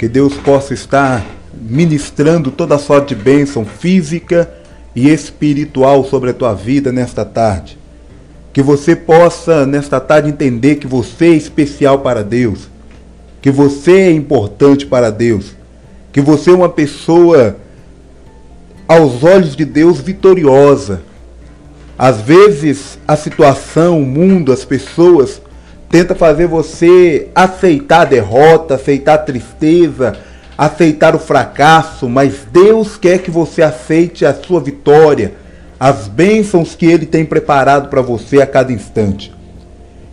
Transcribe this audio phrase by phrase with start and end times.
[0.00, 4.50] Que Deus possa estar ministrando toda sorte de bênção física
[4.96, 7.76] e espiritual sobre a tua vida nesta tarde.
[8.50, 12.70] Que você possa, nesta tarde, entender que você é especial para Deus,
[13.42, 15.54] que você é importante para Deus,
[16.10, 17.58] que você é uma pessoa,
[18.88, 21.02] aos olhos de Deus, vitoriosa.
[21.98, 25.42] Às vezes, a situação, o mundo, as pessoas
[25.90, 30.16] tenta fazer você aceitar a derrota, aceitar a tristeza,
[30.56, 35.32] aceitar o fracasso, mas Deus quer que você aceite a sua vitória,
[35.78, 39.34] as bênçãos que Ele tem preparado para você a cada instante.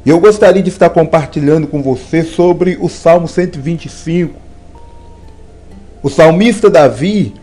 [0.03, 4.33] E eu gostaria de estar compartilhando com você sobre o Salmo 125.
[6.01, 7.33] O salmista Davi,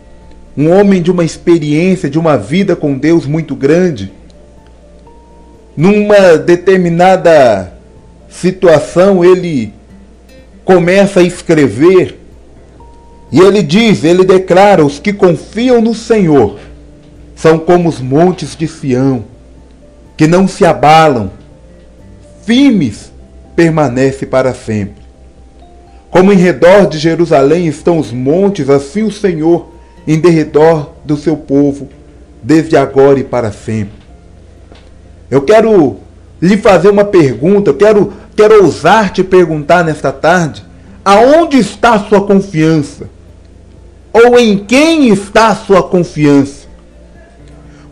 [0.57, 4.10] um homem de uma experiência, de uma vida com Deus muito grande,
[5.77, 7.73] numa determinada
[8.41, 9.73] situação ele
[10.65, 12.18] começa a escrever
[13.30, 16.59] e ele diz, ele declara: os que confiam no Senhor
[17.35, 19.24] são como os montes de Sião,
[20.16, 21.30] que não se abalam,
[22.45, 23.12] firmes
[23.57, 25.02] permanece para sempre.
[26.10, 29.68] Como em redor de Jerusalém estão os montes, assim o Senhor
[30.07, 31.88] em derredor do seu povo,
[32.43, 34.05] desde agora e para sempre.
[35.30, 35.99] Eu quero
[36.40, 40.65] lhe fazer uma pergunta, eu quero, quero ousar te perguntar nesta tarde:
[41.04, 43.09] aonde está a sua confiança?
[44.15, 46.68] ou em quem está a sua confiança.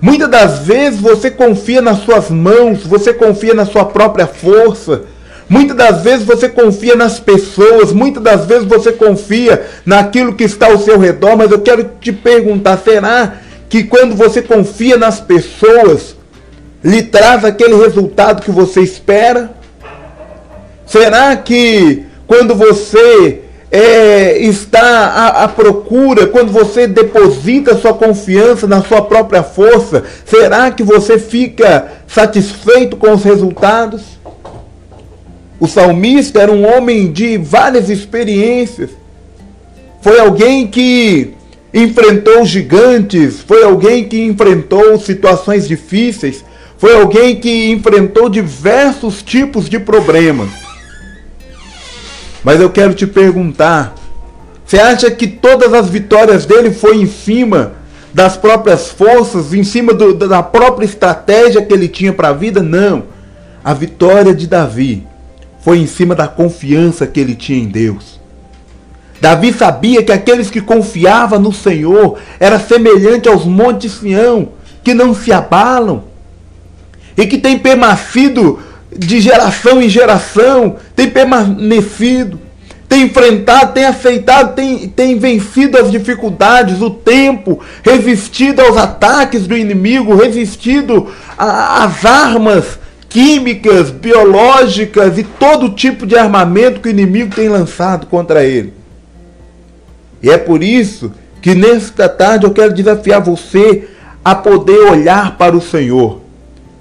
[0.00, 5.02] Muitas das vezes você confia nas suas mãos, você confia na sua própria força.
[5.48, 10.66] Muitas das vezes você confia nas pessoas, muitas das vezes você confia naquilo que está
[10.66, 13.34] ao seu redor, mas eu quero te perguntar: será
[13.68, 16.16] que quando você confia nas pessoas,
[16.84, 19.50] lhe traz aquele resultado que você espera?
[20.86, 28.82] Será que quando você é, está à, à, procura, quando você deposita sua confiança na
[28.82, 34.02] sua própria força, será que você fica satisfeito com os resultados?
[35.58, 38.90] O salmista era um homem de várias experiências.
[40.02, 41.32] Foi alguém que
[41.72, 46.44] enfrentou gigantes, foi alguém que enfrentou situações difíceis,
[46.76, 50.71] foi alguém que enfrentou diversos tipos de problemas.
[52.44, 53.94] Mas eu quero te perguntar:
[54.64, 57.72] você acha que todas as vitórias dele foi em cima
[58.12, 62.62] das próprias forças, em cima do, da própria estratégia que ele tinha para a vida?
[62.62, 63.04] Não.
[63.64, 65.06] A vitória de Davi
[65.60, 68.20] foi em cima da confiança que ele tinha em Deus.
[69.20, 74.48] Davi sabia que aqueles que confiavam no Senhor era semelhante aos montes de Sião,
[74.82, 76.02] que não se abalam
[77.16, 78.58] e que tem permanecido
[78.96, 82.38] de geração em geração, tem permanecido,
[82.88, 89.56] tem enfrentado, tem aceitado, tem, tem vencido as dificuldades, o tempo, resistido aos ataques do
[89.56, 91.08] inimigo, resistido
[91.38, 98.44] às armas químicas, biológicas e todo tipo de armamento que o inimigo tem lançado contra
[98.44, 98.72] ele.
[100.22, 103.88] E é por isso que nesta tarde eu quero desafiar você
[104.24, 106.21] a poder olhar para o Senhor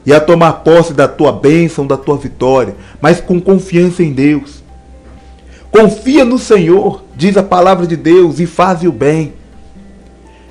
[0.05, 4.63] e a tomar posse da tua bênção, da tua vitória, mas com confiança em Deus.
[5.71, 9.33] Confia no Senhor, diz a palavra de Deus, e faz o bem.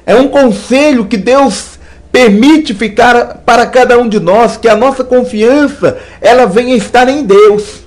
[0.07, 1.79] É um conselho que Deus
[2.11, 7.25] permite ficar para cada um de nós, que a nossa confiança ela venha estar em
[7.25, 7.81] Deus.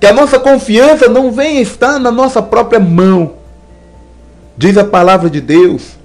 [0.00, 3.34] Que a nossa confiança não venha estar na nossa própria mão.
[4.56, 6.00] Diz a palavra de Deus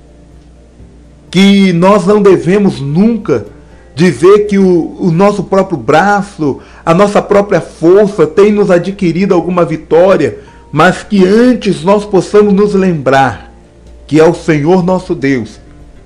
[1.31, 3.45] que nós não devemos nunca
[3.95, 9.65] dizer que o, o nosso próprio braço, a nossa própria força tem nos adquirido alguma
[9.65, 10.39] vitória,
[10.71, 13.53] mas que antes nós possamos nos lembrar
[14.05, 15.59] que é o Senhor nosso Deus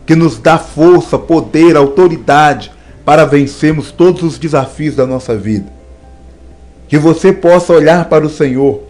[0.05, 2.72] que nos dá força, poder, autoridade
[3.05, 5.71] para vencermos todos os desafios da nossa vida.
[6.88, 8.89] Que você possa olhar para o Senhor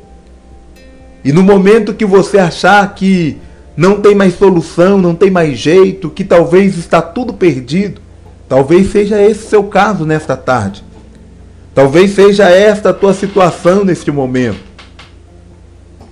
[1.23, 3.37] e no momento que você achar que
[3.75, 8.01] não tem mais solução, não tem mais jeito, que talvez está tudo perdido,
[8.49, 10.83] Talvez seja esse seu caso nesta tarde.
[11.75, 14.59] Talvez seja esta a tua situação neste momento.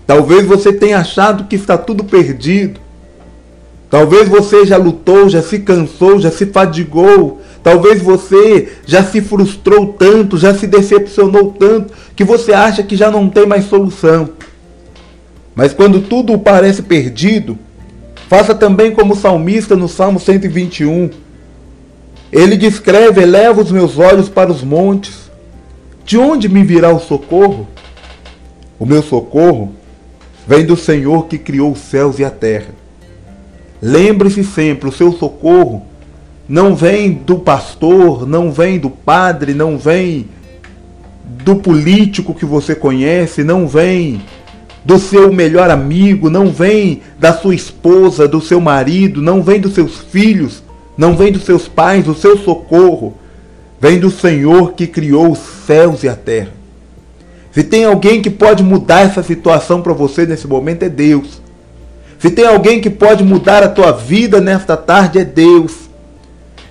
[0.06, 2.80] Talvez você tenha achado que está tudo perdido.
[3.90, 7.42] Talvez você já lutou, já se cansou, já se fadigou.
[7.64, 13.10] Talvez você já se frustrou tanto, já se decepcionou tanto, que você acha que já
[13.10, 14.30] não tem mais solução.
[15.56, 17.58] Mas quando tudo parece perdido,
[18.30, 21.10] faça também como o salmista no Salmo 121
[22.32, 25.30] ele descreve: Eleva os meus olhos para os montes.
[26.06, 27.68] De onde me virá o socorro?
[28.80, 29.74] O meu socorro
[30.48, 32.74] vem do Senhor que criou os céus e a terra.
[33.82, 35.86] Lembre-se sempre: o seu socorro
[36.48, 40.30] não vem do pastor, não vem do padre, não vem
[41.44, 44.22] do político que você conhece, não vem
[44.86, 49.74] do seu melhor amigo, não vem da sua esposa, do seu marido, não vem dos
[49.74, 50.64] seus filhos,
[50.98, 53.14] não vem dos seus pais, o seu socorro
[53.80, 56.50] vem do Senhor que criou os céus e a terra.
[57.52, 61.42] Se tem alguém que pode mudar essa situação para você nesse momento, é Deus.
[62.20, 65.74] Se tem alguém que pode mudar a tua vida nesta tarde, é Deus.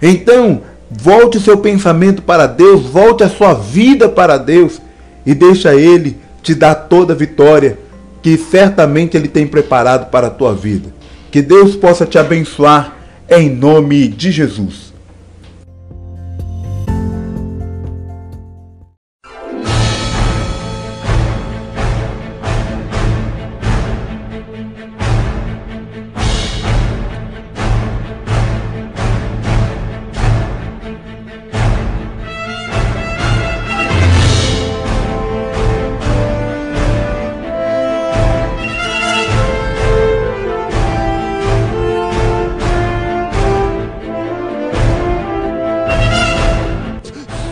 [0.03, 4.81] Então, volte o seu pensamento para Deus, volte a sua vida para Deus
[5.25, 7.79] e deixa Ele te dar toda a vitória
[8.23, 10.93] que certamente Ele tem preparado para a tua vida.
[11.31, 12.96] Que Deus possa te abençoar
[13.29, 14.96] em nome de Jesus.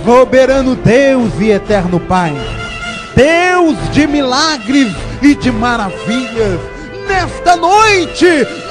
[0.04, 2.34] Soberano Deus e eterno Pai,
[3.16, 4.92] Deus de milagres
[5.22, 6.60] e de maravilhas,
[7.08, 8.26] nesta noite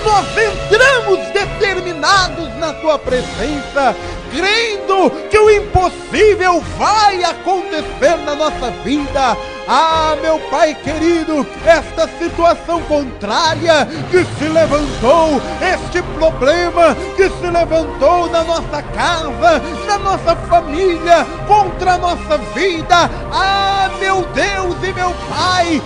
[0.06, 3.96] nós entramos determinados na tua presença,
[4.32, 9.38] crendo que o impossível vai acontecer na nossa vida
[9.68, 18.30] ah, meu Pai querido, esta situação contrária que se levantou, este problema que se levantou
[18.30, 23.10] na nossa casa, na nossa família, contra a nossa vida.
[23.32, 25.82] Ah, meu Deus e meu Pai,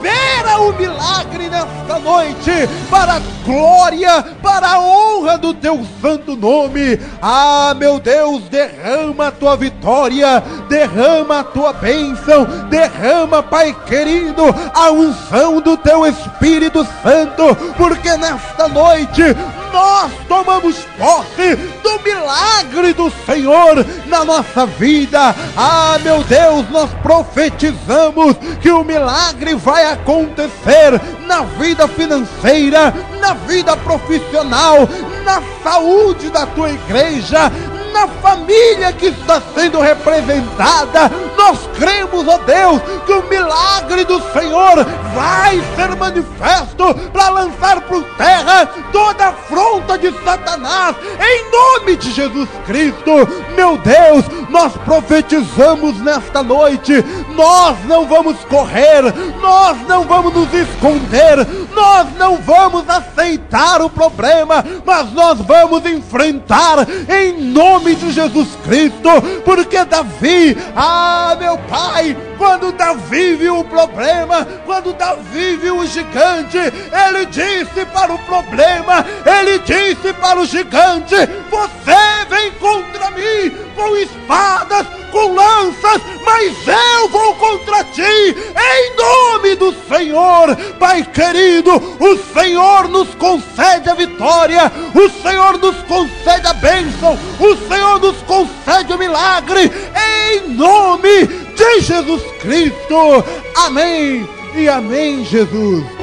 [0.00, 2.50] opera o milagre nesta noite,
[2.90, 6.98] para a glória, para a honra do teu santo nome.
[7.20, 14.42] Ah, meu Deus, derrama a tua vitória, derrama a tua bênção, derrama Pai querido,
[14.74, 19.22] a unção do teu Espírito Santo, porque nesta noite
[19.72, 25.34] nós tomamos posse do milagre do Senhor na nossa vida.
[25.56, 33.76] Ah, meu Deus, nós profetizamos que o milagre vai acontecer na vida financeira, na vida
[33.76, 34.88] profissional,
[35.24, 37.50] na saúde da tua igreja,
[37.92, 41.10] na família que está sendo representada.
[41.36, 44.84] Nós cremos, ó Deus, que o milagre do Senhor
[45.14, 52.12] vai ser manifesto para lançar por terra toda a afronta de Satanás, em nome de
[52.12, 53.10] Jesus Cristo.
[53.56, 57.04] Meu Deus, nós profetizamos nesta noite,
[57.34, 59.02] nós não vamos correr,
[59.40, 66.86] nós não vamos nos esconder, nós não vamos aceitar o problema, mas nós vamos enfrentar
[67.08, 69.10] em nome de Jesus Cristo,
[69.44, 76.56] porque Davi, ah, meu Pai, quando Davi viu o problema, quando Davi viu o gigante,
[76.56, 81.16] ele disse para o problema, ele disse para o gigante:
[81.50, 89.56] Você vem contra mim com espadas, com lanças, mas eu vou contra ti, em nome
[89.56, 91.72] do Senhor, Pai querido.
[91.98, 98.16] O Senhor nos concede a vitória, o Senhor nos concede a bênção, o Senhor nos
[98.22, 99.70] concede o milagre,
[100.22, 103.24] em nome de Jesus Cristo.
[103.56, 105.99] Amém e amém, Jesus.